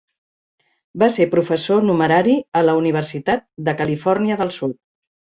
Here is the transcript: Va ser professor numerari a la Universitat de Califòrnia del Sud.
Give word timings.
Va 1.01 1.09
ser 1.17 1.25
professor 1.33 1.83
numerari 1.89 2.33
a 2.61 2.63
la 2.69 2.75
Universitat 2.79 3.43
de 3.69 3.75
Califòrnia 3.83 4.39
del 4.41 4.55
Sud. 4.57 4.73